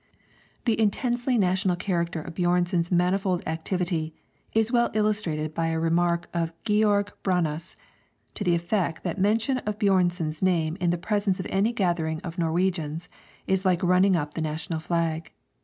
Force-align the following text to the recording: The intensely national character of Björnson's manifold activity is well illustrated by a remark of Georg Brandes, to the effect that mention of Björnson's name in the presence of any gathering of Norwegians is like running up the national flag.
The 0.65 0.79
intensely 0.79 1.37
national 1.37 1.75
character 1.75 2.19
of 2.23 2.33
Björnson's 2.33 2.91
manifold 2.91 3.43
activity 3.47 4.15
is 4.51 4.71
well 4.71 4.89
illustrated 4.95 5.53
by 5.53 5.67
a 5.67 5.79
remark 5.79 6.27
of 6.33 6.53
Georg 6.63 7.13
Brandes, 7.21 7.75
to 8.33 8.43
the 8.43 8.55
effect 8.55 9.03
that 9.03 9.19
mention 9.21 9.59
of 9.59 9.77
Björnson's 9.77 10.41
name 10.41 10.75
in 10.79 10.89
the 10.89 10.97
presence 10.97 11.39
of 11.39 11.45
any 11.51 11.71
gathering 11.71 12.19
of 12.21 12.39
Norwegians 12.39 13.09
is 13.45 13.63
like 13.63 13.83
running 13.83 14.15
up 14.15 14.33
the 14.33 14.41
national 14.41 14.79
flag. 14.79 15.31